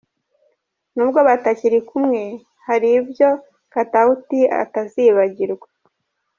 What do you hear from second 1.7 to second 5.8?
kumwe hari ibyo Katauti atazibagirwa.